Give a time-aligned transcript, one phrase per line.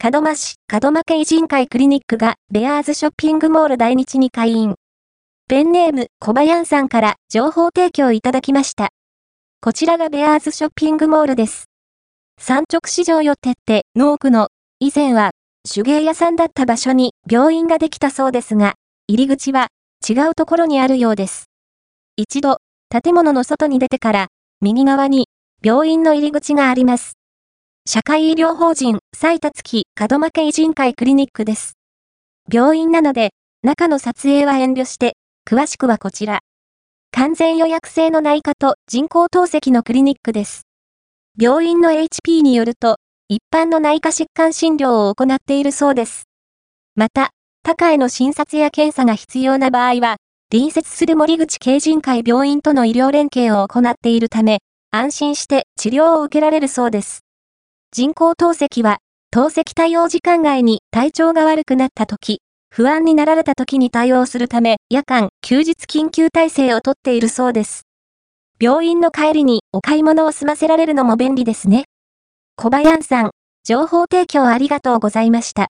[0.00, 4.76] 門真市門真家人会クリニックがベアーズショッピングモール大日に開院。
[5.48, 8.90] ペンネーム小林さんから情報提供いただきました。
[9.60, 11.64] こちらがベアーズショッピングモールです。
[12.40, 15.32] 産直市場よってって農区の以前は
[15.68, 18.74] 手芸屋さんだった場所に病院ができたそうですが、
[19.08, 19.66] 入り口は
[20.08, 21.50] 違うところにあるようです。
[22.16, 22.58] 一度、
[22.88, 24.28] 建物の外に出てから、
[24.60, 25.26] 右側に
[25.60, 27.17] 病院の入り口があります。
[27.90, 31.78] 社会医療法人、採達機、門負け医人会クリニックです。
[32.52, 33.30] 病院なので、
[33.62, 35.14] 中の撮影は遠慮して、
[35.48, 36.40] 詳しくはこちら。
[37.12, 40.66] 完全予約制の内科と人工透析のクリニックです。
[41.40, 42.96] 病院の HP によると、
[43.26, 46.24] 一般の内科疾患診療を行っているそうです。
[46.94, 47.30] また、
[47.62, 50.16] 他科への診察や検査が必要な場合は、
[50.50, 54.58] 隣接する森口慶人会病院との医療連携を行っているため、
[54.90, 57.20] 安心して治療を受けられるそうです。
[57.98, 58.98] 人工透析は、
[59.32, 67.88] 透析対応時間外に体調が悪くなった時、不安になられた時に対応するため、夜間、休日緊急体制をとっているそうです。
[68.60, 71.86] 病院の帰りにお買い物を済ませられるのも便利ですね。
[72.54, 73.30] 小林さん、
[73.64, 75.66] 情報提供ありがとうございました。